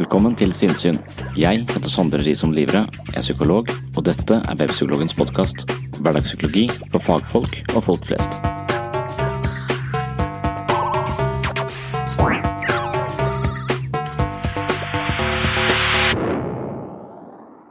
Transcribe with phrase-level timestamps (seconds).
[0.00, 0.96] Velkommen til Sinnsyn.
[1.36, 5.66] Jeg heter Sondre Risom Livre, er psykolog, og dette er Webpsykologens podkast.
[5.98, 8.38] Hverdagspsykologi for fagfolk og folk flest.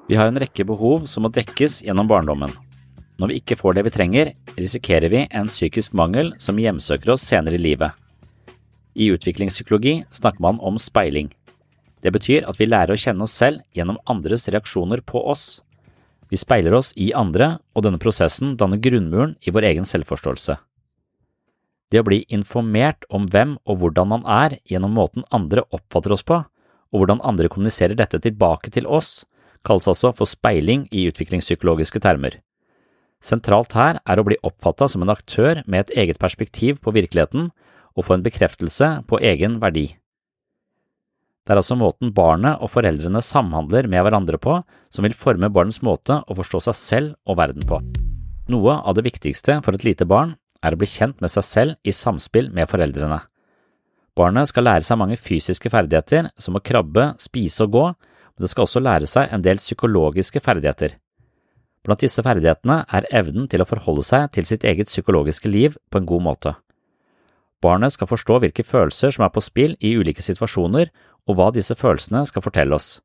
[0.05, 2.53] Vi har en rekke behov som må dekkes gjennom barndommen.
[3.17, 7.25] Når vi ikke får det vi trenger, risikerer vi en psykisk mangel som hjemsøker oss
[7.25, 7.97] senere i livet.
[8.93, 11.33] I utviklingspsykologi snakker man om speiling.
[11.99, 15.59] Det betyr at vi lærer å kjenne oss selv gjennom andres reaksjoner på oss.
[16.29, 20.55] Vi speiler oss i andre, og denne prosessen danner grunnmuren i vår egen selvforståelse.
[21.89, 26.23] Det å bli informert om hvem og hvordan man er gjennom måten andre oppfatter oss
[26.23, 26.37] på,
[26.89, 29.25] og hvordan andre kommuniserer dette tilbake til oss,
[29.65, 32.37] kalles altså for speiling i utviklingspsykologiske termer.
[33.19, 37.49] Sentralt her er å bli oppfatta som en aktør med et eget perspektiv på virkeligheten
[37.97, 39.89] og få en bekreftelse på egen verdi.
[41.49, 44.59] Det er altså måten barnet og foreldrene samhandler med hverandre på
[44.93, 47.79] som vil forme barnets måte å forstå seg selv og verden på.
[48.53, 51.81] Noe av det viktigste for et lite barn er å bli kjent med seg selv
[51.81, 53.17] i samspill med foreldrene.
[54.13, 58.53] Barnet skal lære seg mange fysiske ferdigheter som å krabbe, spise og gå, men det
[58.53, 60.99] skal også lære seg en del psykologiske ferdigheter.
[61.81, 65.97] Blant disse ferdighetene er evnen til å forholde seg til sitt eget psykologiske liv på
[65.97, 66.59] en god måte.
[67.59, 70.91] Barnet skal forstå hvilke følelser som er på spill i ulike situasjoner,
[71.27, 72.99] og hva disse følelsene skal fortelle oss.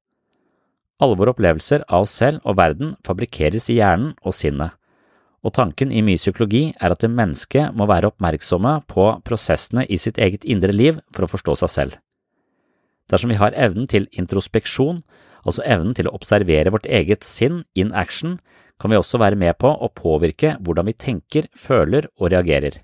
[1.03, 4.77] Alle våre opplevelser av oss selv og verden fabrikkeres i hjernen og sinnet,
[5.45, 9.99] og tanken i mye psykologi er at det mennesket må være oppmerksomme på prosessene i
[10.01, 11.99] sitt eget indre liv for å forstå seg selv.
[13.13, 15.03] Dersom vi har evnen til introspeksjon,
[15.45, 18.39] altså evnen til å observere vårt eget sinn in action,
[18.81, 22.81] kan vi også være med på å påvirke hvordan vi tenker, føler og reagerer.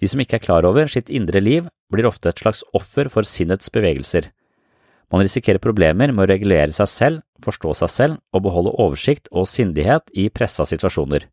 [0.00, 3.28] De som ikke er klar over sitt indre liv, blir ofte et slags offer for
[3.28, 4.28] sinnets bevegelser.
[5.12, 9.48] Man risikerer problemer med å regulere seg selv, forstå seg selv og beholde oversikt og
[9.48, 11.28] sindighet i pressa situasjoner.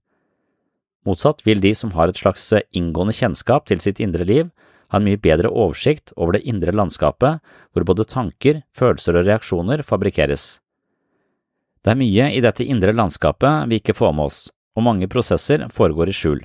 [1.04, 4.52] Motsatt vil de som har et slags inngående kjennskap til sitt indre liv,
[4.94, 7.42] ha en mye bedre oversikt over det indre landskapet
[7.74, 10.62] hvor både tanker, følelser og reaksjoner fabrikkeres.
[11.84, 14.42] Det er mye i dette indre landskapet vi ikke får med oss,
[14.78, 16.44] og mange prosesser foregår i skjul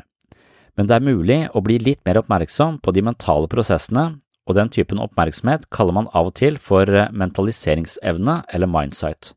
[0.79, 4.13] men det er mulig å bli litt mer oppmerksom på de mentale prosessene,
[4.47, 9.33] og den typen oppmerksomhet kaller man av og til for mentaliseringsevne eller mindsight.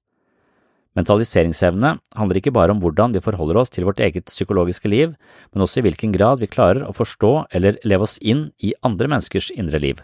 [1.00, 5.16] Mentaliseringsevne handler ikke bare om hvordan vi forholder oss til vårt eget psykologiske liv,
[5.52, 9.10] men også i hvilken grad vi klarer å forstå eller leve oss inn i andre
[9.10, 10.02] menneskers indre liv.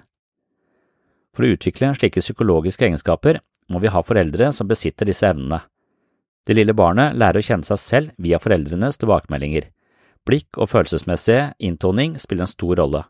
[1.35, 5.61] For å utvikle slike psykologiske egenskaper må vi ha foreldre som besitter disse evnene.
[6.47, 9.67] Det lille barnet lærer å kjenne seg selv via foreldrenes tilbakemeldinger.
[10.27, 13.05] Blikk og følelsesmessig inntoning spiller en stor rolle.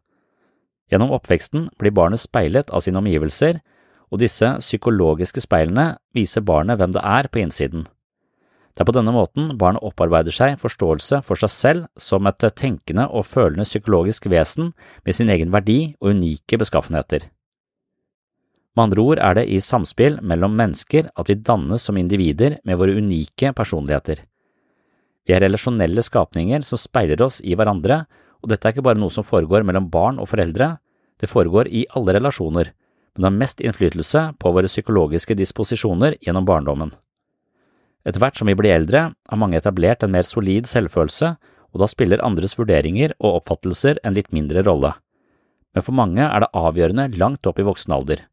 [0.92, 3.60] Gjennom oppveksten blir barnet speilet av sine omgivelser,
[4.08, 7.88] og disse psykologiske speilene viser barnet hvem det er på innsiden.
[8.78, 13.08] Det er på denne måten barnet opparbeider seg forståelse for seg selv som et tenkende
[13.10, 14.70] og følende psykologisk vesen
[15.02, 17.26] med sin egen verdi og unike beskaffenheter.
[18.78, 22.78] Med andre ord er det i samspill mellom mennesker at vi dannes som individer med
[22.78, 24.22] våre unike personligheter.
[25.28, 28.06] Vi er relasjonelle skapninger som speiler oss i hverandre,
[28.40, 30.78] og dette er ikke bare noe som foregår mellom barn og foreldre,
[31.20, 32.72] det foregår i alle relasjoner,
[33.18, 36.94] men har mest innflytelse på våre psykologiske disposisjoner gjennom barndommen.
[38.08, 41.34] Etter hvert som vi blir eldre, har mange etablert en mer solid selvfølelse,
[41.74, 44.94] og da spiller andres vurderinger og oppfattelser en litt mindre rolle.
[45.76, 48.24] Men for mange er det avgjørende langt opp i voksen alder.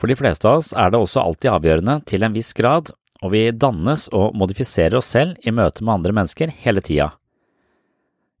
[0.00, 3.32] For de fleste av oss er det også alltid avgjørende til en viss grad, og
[3.34, 7.10] vi dannes og modifiserer oss selv i møte med andre mennesker hele tida.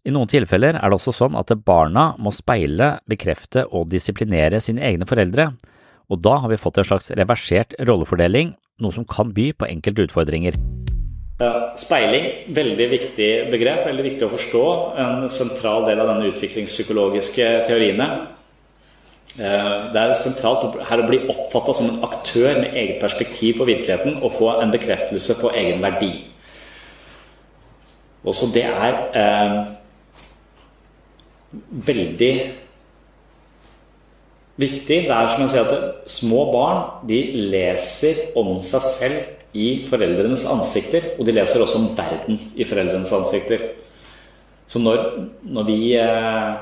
[0.00, 4.84] I noen tilfeller er det også sånn at barna må speile, bekrefte og disiplinere sine
[4.88, 5.50] egne foreldre,
[6.10, 10.08] og da har vi fått en slags reversert rollefordeling, noe som kan by på enkelte
[10.08, 10.56] utfordringer.
[11.80, 14.64] Speiling, veldig viktig begrep, veldig viktig å forstå.
[15.00, 18.08] En sentral del av denne utviklingspsykologiske teoriene.
[19.38, 23.68] Eh, det er sentralt her å bli oppfatta som en aktør med eget perspektiv på
[23.68, 26.12] virkeligheten og få en bekreftelse på egen verdi.
[28.26, 29.60] Også det er eh,
[31.90, 32.34] veldig
[34.60, 34.98] viktig.
[35.08, 37.20] Det er som jeg sier at små barn de
[37.54, 43.14] leser om seg selv i foreldrenes ansikter, og de leser også om verden i foreldrenes
[43.16, 43.70] ansikter.
[44.70, 45.00] Så når,
[45.42, 46.52] når, vi, eh,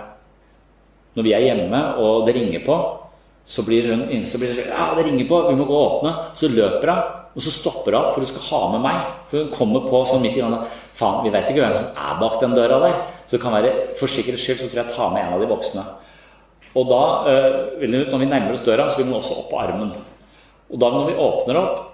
[1.17, 2.77] når vi er hjemme og det ringer på,
[3.49, 6.13] så blir hun innse blir det, ja, det ringer på, vi må gå og åpne.
[6.37, 9.07] Så løper hun, og så stopper hun for hun skal ha med meg.
[9.31, 10.67] For hun kommer på sånn midt i gangen
[10.99, 12.95] Faen, vi vet ikke hvem som er bak den døra der.
[13.25, 15.43] Så det kan være, for sikkerhets skyld så tror jeg jeg tar med en av
[15.43, 15.85] de voksne.
[16.75, 19.93] Og da, øh, når vi nærmer oss døra, så vil hun også opp på armen.
[20.69, 21.85] Og da når vi åpner opp,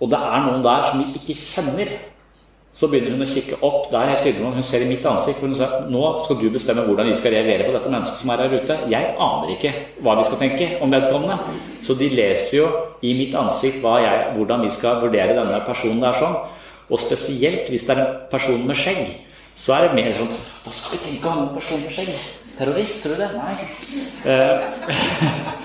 [0.00, 1.92] og det er noen der som vi ikke kjenner,
[2.72, 3.88] så begynner hun å kikke opp.
[3.90, 6.84] Det er helt tydelig Hun ser i mitt ansikt, hun sier nå skal du bestemme
[6.86, 8.76] hvordan vi skal reagere på dette mennesket som er her ute.
[8.92, 9.72] Jeg aner ikke
[10.06, 11.58] hva vi skal tenke om vedkommende.
[11.82, 12.68] Så de leser jo
[13.02, 16.38] i mitt ansikt jeg, hvordan vi skal vurdere denne personen der sånn.
[16.90, 19.10] Og spesielt hvis det er en person med skjegg,
[19.58, 20.30] så er det mer sånn
[20.64, 22.14] Hva skal vi tenke om en person med skjegg?
[22.60, 23.30] Terrorist, tror du det?
[23.40, 23.54] Nei.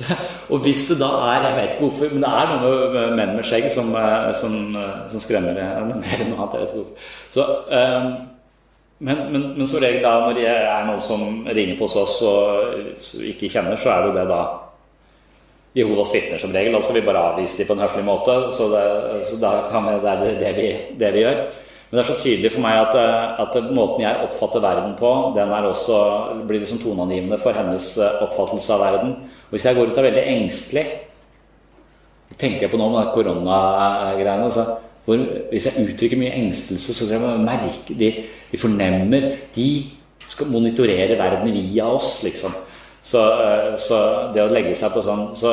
[0.52, 3.34] Og hvis det da er Jeg vet ikke hvorfor, men det er noe med menn
[3.36, 6.54] med skjegg som, eh, som, eh, som skremmer mer enn noe annet.
[6.54, 7.08] Jeg vet ikke hvorfor.
[7.32, 8.12] Så, um,
[8.98, 12.20] men, men, men som regel da, når det er noen som ringer på hos oss
[12.24, 14.42] og ikke kjenner, så er det jo det da
[15.76, 16.72] Jehovas vitner som regel.
[16.72, 18.36] Da skal vi bare avvise dem på en høflig måte.
[18.56, 18.84] Så, det,
[19.28, 21.42] så da kan vi, det er det, vi, det vi gjør.
[21.86, 22.96] Men det er så tydelig for meg at,
[23.42, 25.98] at, måten jeg oppfatter verden på, den også,
[26.48, 29.12] blir liksom toneangivende for hennes oppfattelse av verden.
[29.46, 30.86] Og hvis jeg går ut er veldig engstelig
[32.36, 34.66] tenker jeg på nå med koronagreiene altså,
[35.06, 35.20] hvor
[35.52, 38.08] Hvis jeg uttrykker mye engstelse, så tror jeg merke de,
[38.50, 39.68] de fornemmer De
[40.26, 42.50] skal monitorere verden via oss, liksom.
[43.02, 43.98] Så, eh, så
[44.34, 45.52] det å legge seg på sånn så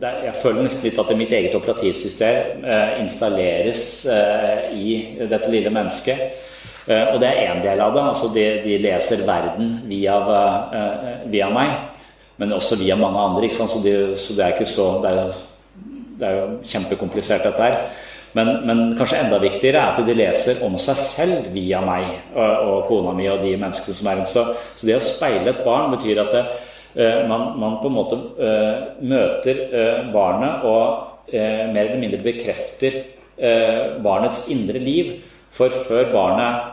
[0.00, 5.72] det, Jeg føler nesten litt at mitt eget operativsystem eh, installeres eh, i dette lille
[5.74, 6.44] mennesket.
[6.88, 8.04] Eh, og det er én del av det.
[8.14, 10.18] altså De, de leser verden via,
[11.26, 11.96] via meg
[12.38, 13.50] men også via mange andre.
[13.50, 15.40] Så, de, så, det er ikke så det er,
[16.18, 17.80] det er jo kjempekomplisert, dette her.
[18.36, 22.44] Men, men, kanskje enda viktigere er at de leser om seg selv via meg og,
[22.44, 24.32] og kona mi og de menneskene som er rundt.
[24.32, 24.44] Så,
[24.76, 26.44] så det å speile et barn betyr at det,
[26.96, 33.02] man, man, på en måte uh, møter uh, barnet og mer eller mindre bekrefter
[34.00, 35.10] barnets indre liv.
[35.52, 36.70] For før barnet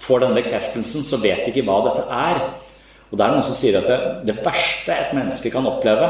[0.00, 2.40] får denne bekreftelsen, så vet de ikke hva dette er.
[3.10, 3.98] Og det er noen som sier at det,
[4.30, 6.08] det verste et menneske kan oppleve,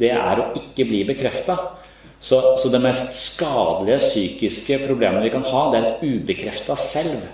[0.00, 1.56] det er å ikke bli bekrefta.
[2.24, 7.26] Så, så, det mest skadelige psykiske problemet vi kan ha, det er et ubekrefta selv.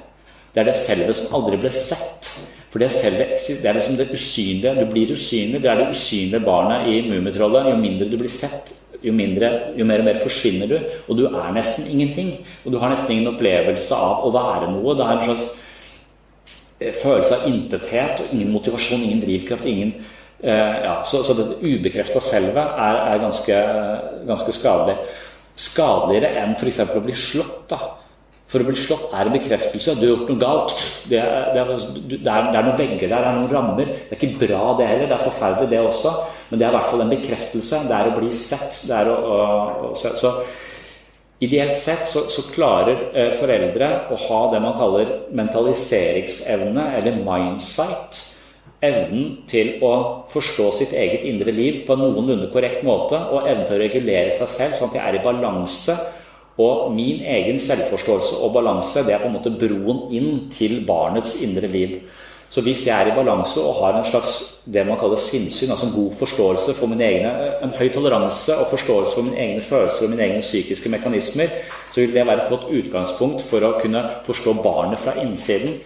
[0.51, 2.33] Det er det selve som aldri ble sett.
[2.71, 4.77] For det, selve, det er liksom det usynlige.
[4.79, 5.63] Du blir usynlig.
[5.63, 7.73] Det er det usynlige barnet i Mummitrollet.
[7.73, 8.71] Jo mindre du blir sett,
[9.03, 10.77] jo, mindre, jo mer og mer forsvinner du.
[11.09, 12.37] Og du er nesten ingenting.
[12.65, 14.95] Og du har nesten ingen opplevelse av å være noe.
[14.95, 15.51] Det er en slags
[16.81, 19.67] Eh, følelse av intethet og ingen motivasjon, ingen drivkraft.
[19.67, 19.93] ingen
[20.41, 23.57] eh, ja, Så, så det ubekrefta selve er, er ganske,
[24.27, 24.97] ganske, skadelig.
[25.55, 26.81] Skadeligere enn f.eks.
[26.97, 27.69] å bli slått.
[27.69, 27.79] da.
[28.51, 29.95] For å bli slått er en bekreftelse.
[30.01, 30.73] Du har gjort noe galt.
[31.07, 33.93] Det er, det, er, det, er, noen vegger der, det er noen rammer.
[34.09, 35.07] Det er ikke bra, det heller.
[35.07, 36.15] Det er forferdelig, det også.
[36.49, 37.85] Men det er i hvert fall en bekreftelse.
[37.87, 38.81] Det er å bli sett.
[38.91, 40.35] Det er å, å, å så,
[41.41, 48.19] Ideelt sett så, så klarer eh, foreldre å ha det man kaller mentaliseringsevne, eller mindsight.
[48.85, 49.93] Evnen til å
[50.33, 54.35] forstå sitt eget indre liv på en noenlunde korrekt måte, og evnen til å regulere
[54.37, 55.97] seg selv sånn at de er i balanse.
[56.61, 61.39] Og min egen selvforståelse og balanse det er på en måte broen inn til barnets
[61.45, 62.01] indre liv.
[62.51, 64.33] Så hvis jeg er i balanse og har en slags
[64.67, 67.31] det man kaller sinnssyn, altså en god forståelse for mine egne,
[67.63, 71.55] en høy toleranse og forståelse for mine egne følelser og mine egne psykiske mekanismer,
[71.93, 75.79] så vil det være et godt utgangspunkt for å kunne forstå barnet fra innsiden.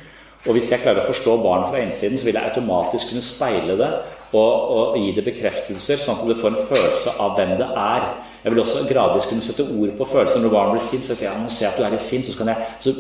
[0.46, 3.76] Og hvis jeg klarer å forstå barnet fra innsiden, så vil jeg automatisk kunne speile
[3.80, 3.90] det
[4.32, 8.08] og, og gi det bekreftelser, sånn at det får en følelse av hvem det er.
[8.44, 10.42] Jeg vil også gradvis kunne sette ord på følelser.
[10.44, 12.04] Når barn blir sint, så jeg sier jeg nå ser jeg at du er litt
[12.04, 12.92] sint, så, jeg, så,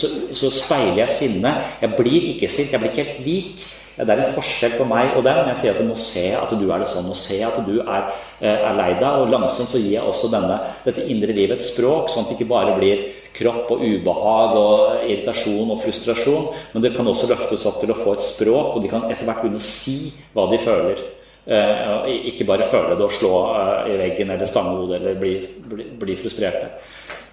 [0.00, 1.66] så, så speiler jeg sinnet.
[1.82, 3.66] Jeg blir ikke sint, jeg blir ikke helt lik.
[3.96, 5.50] Det er en forskjell på meg og den.
[5.52, 7.60] Jeg sier at nå ser jeg at du er det sånn, nå ser jeg at
[7.64, 8.08] du er,
[8.40, 9.20] eh, er lei deg.
[9.20, 12.38] Og langsomt så gir jeg også denne, dette indre livet et språk, sånn at det
[12.38, 13.04] ikke bare blir
[13.36, 17.98] kropp og ubehag og irritasjon og frustrasjon, men det kan også løftes opp til å
[17.98, 19.98] få et språk, og de kan etter hvert begynne å si
[20.32, 21.02] hva de føler.
[21.46, 25.36] Eh, ikke bare føle det og slå eh, i veggen eller stange hodet eller bli,
[25.70, 26.72] bli, bli frustrerte.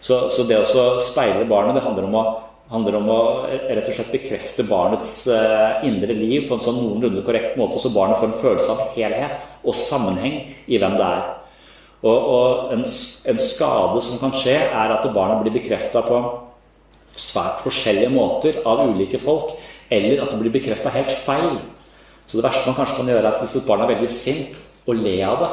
[0.03, 2.25] Så, så, det å speile barnet, det handler om å
[2.73, 7.21] handler om å rett og slett bekrefte barnets uh, indre liv på en sånn noenlunde
[7.25, 11.27] korrekt måte, så barnet får en følelse av helhet og sammenheng i hvem det er.
[12.01, 16.23] Og, og en, en, skade som kan skje, er at barnet blir bekrefta på
[17.13, 19.53] svært forskjellige måter av ulike folk,
[19.93, 21.61] eller at det blir bekrefta helt feil.
[22.27, 24.59] Så det verste man kanskje kan gjøre, er at hvis et barn er veldig sint,
[24.87, 25.51] og le av det.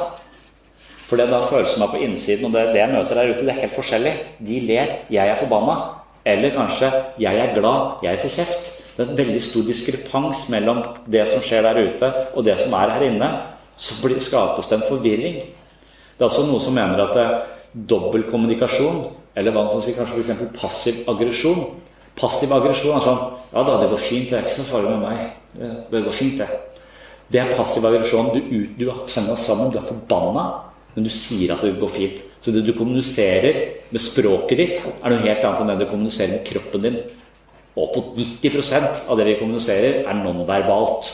[1.06, 3.46] For det er da følelsen av på innsiden, og det, det jeg møter der ute,
[3.46, 4.12] det er helt forskjellig.
[4.46, 4.92] De ler.
[5.10, 5.78] Jeg er forbanna.
[6.24, 8.82] Eller kanskje 'jeg er glad, jeg får kjeft'.
[8.96, 12.72] Det er en veldig stor diskrepans mellom det som skjer der ute, og det som
[12.72, 13.30] er her inne.
[13.76, 15.36] Så skapes det en forvirring.
[16.18, 20.20] Det er også noe som mener at det dobbeltkommunikasjon, eller hva man kan si, kanskje
[20.20, 20.60] f.eks.
[20.60, 21.80] passiv aggresjon
[22.20, 23.20] Passiv aggresjon er sånn
[23.52, 25.18] 'Ja da, det går fint, det er ikke så farlig med meg.
[25.90, 26.70] Det går fint, det'.
[27.30, 28.32] Det er passiv aggresjon.
[28.34, 30.44] Du, du har tenna sammen, du er forbanna,
[30.94, 32.22] men du sier at det går fint.
[32.42, 33.60] Så det du kommuniserer
[33.90, 36.98] med språket ditt, er noe helt annet enn det du kommuniserer med kroppen din.
[37.78, 41.12] Og på 90% av det vi kommuniserer, er nonverbalt.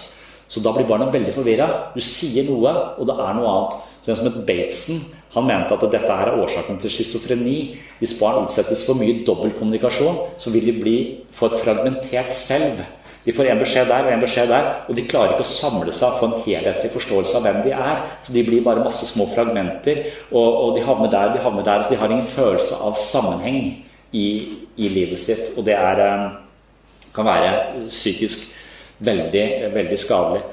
[0.48, 1.68] Så da blir barna veldig forvirra.
[1.94, 3.76] Du sier noe, og det er noe annet.
[4.00, 5.04] Så det er som et Bateson,
[5.36, 7.56] han mente at dette er årsaken til schizofreni.
[8.00, 10.96] Hvis barn utsettes for mye dobbeltkommunikasjon, så vil de bli,
[11.36, 12.80] få et fragmentert selv.
[13.26, 15.92] De får en beskjed der og en beskjed der, og de klarer ikke å samle
[15.92, 18.02] seg og få en helhetlig forståelse av hvem de er.
[18.24, 21.84] Så De blir bare masse små fragmenter, og, og de havner der de havner der.
[21.84, 23.60] Så de har ingen følelse av sammenheng
[24.16, 24.28] i,
[24.78, 25.52] i livet sitt.
[25.58, 27.50] Og det er, eh, kan være
[27.90, 28.46] psykisk
[29.04, 30.46] veldig, veldig skadelig.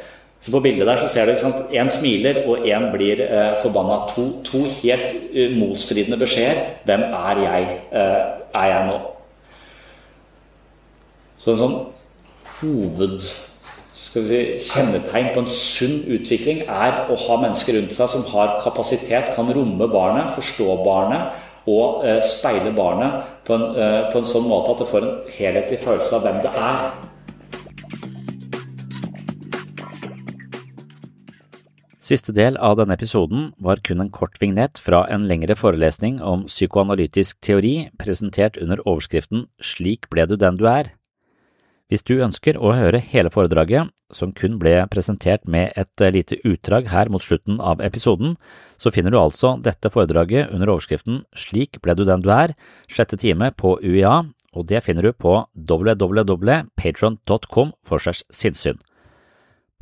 [0.43, 4.01] Så På bildet der så ser du at én smiler, og én blir eh, forbanna.
[4.12, 6.59] To, to helt uh, motstridende beskjeder.
[6.83, 7.69] Hvem er jeg?
[7.91, 8.19] Eh,
[8.59, 8.97] er jeg nå?
[11.39, 11.77] Så en sånn
[12.59, 13.23] hoved
[14.13, 18.27] skal vi si, kjennetegn på en sunn utvikling er å ha mennesker rundt seg som
[18.33, 21.39] har kapasitet, kan romme barnet, forstå barnet
[21.71, 25.17] og eh, speile barnet på en, eh, på en, sånn måte at det får en
[25.38, 26.85] helhetlig følelse av hvem det er.
[32.03, 36.41] Siste del av denne episoden var kun en kort vignett fra en lengre forelesning om
[36.50, 40.91] psykoanalytisk teori presentert under overskriften Slik ble du den du er.
[41.88, 46.91] Hvis du ønsker å høre hele foredraget, som kun ble presentert med et lite utdrag
[46.91, 48.36] her mot slutten av episoden,
[48.75, 52.51] så finner du altså dette foredraget under overskriften Slik ble du den du er,
[52.91, 58.83] sjette time på UiA, og det finner du på www.patron.com for segs sinnssyn.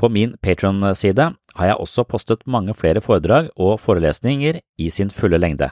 [0.01, 1.27] På min Patron-side
[1.59, 5.69] har jeg også postet mange flere foredrag og forelesninger i sin fulle lengde.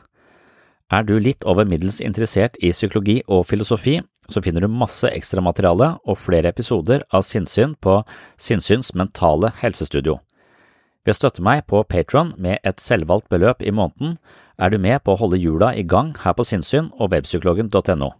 [0.89, 3.95] Er du litt over middels interessert i psykologi og filosofi,
[4.29, 7.99] så finner du masse ekstramateriale og flere episoder av Sinnsyn på
[8.37, 10.19] Sinnsyns mentale helsestudio.
[11.05, 14.17] Ved å støtte meg på Patron med et selvvalgt beløp i måneden,
[14.61, 18.13] er du med på å holde hjula i gang her på Sinnsyn og webpsykologen.no.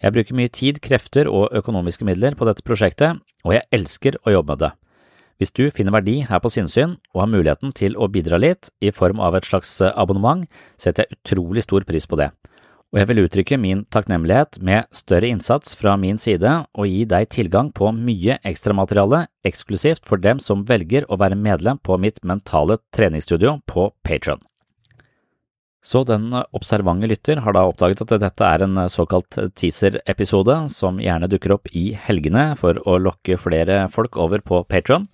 [0.00, 4.38] Jeg bruker mye tid, krefter og økonomiske midler på dette prosjektet, og jeg elsker å
[4.40, 4.74] jobbe med det.
[5.40, 8.90] Hvis du finner verdi her på Sinnsyn og har muligheten til å bidra litt i
[8.92, 10.44] form av et slags eh, abonnement,
[10.76, 12.28] setter jeg utrolig stor pris på det.
[12.90, 17.30] Og jeg vil uttrykke min takknemlighet med større innsats fra min side og gi deg
[17.32, 22.76] tilgang på mye ekstramateriale eksklusivt for dem som velger å være medlem på mitt mentale
[22.92, 24.42] treningsstudio på Patron.
[25.80, 31.30] Så den observante lytter har da oppdaget at dette er en såkalt teaser-episode som gjerne
[31.32, 35.08] dukker opp i helgene for å lokke flere folk over på Patron.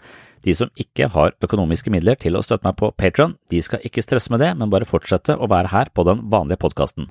[0.46, 4.02] De som ikke har økonomiske midler til å støtte meg på Patron, de skal ikke
[4.04, 7.04] stresse med det, men bare fortsette å være her på den vanlige podkasten.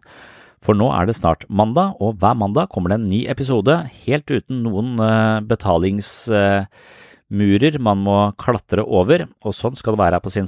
[0.63, 4.27] For nå er det snart mandag, og hver mandag kommer det en ny episode helt
[4.31, 10.33] uten noen eh, betalingsmurer man må klatre over, og sånn skal det være her på
[10.33, 10.47] sin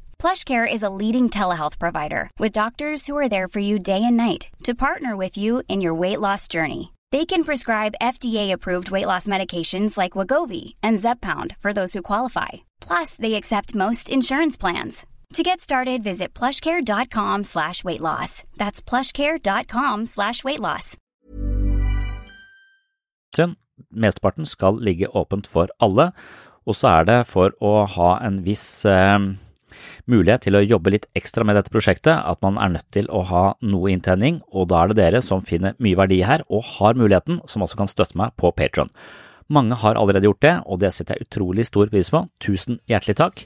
[0.21, 4.15] PlushCare is a leading telehealth provider with doctors who are there for you day and
[4.15, 6.93] night to partner with you in your weight loss journey.
[7.09, 12.49] They can prescribe FDA-approved weight loss medications like Wagovi and Zepbound for those who qualify.
[12.81, 15.07] Plus, they accept most insurance plans.
[15.33, 18.43] To get started, visit plushcare.com slash weight loss.
[18.57, 20.97] That's plushcare.com slash weight loss.
[23.91, 26.11] Mesteparten skal ligge åpent for alle,
[26.67, 29.17] og så er det for å ha en viss eh,
[30.09, 33.23] mulighet til å jobbe litt ekstra med dette prosjektet at man er nødt til å
[33.29, 36.99] ha noe inntjening, og da er det dere som finner mye verdi her og har
[36.99, 38.91] muligheten, som også kan støtte meg på Patron.
[39.51, 42.23] Mange har allerede gjort det, og det setter jeg utrolig stor pris på.
[42.43, 43.45] Tusen hjertelig takk.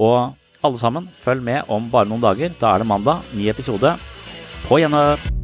[0.00, 0.32] Og
[0.64, 2.56] alle sammen, følg med om bare noen dager.
[2.60, 3.96] Da er det mandag, ny episode.
[4.64, 5.43] På gjenhør!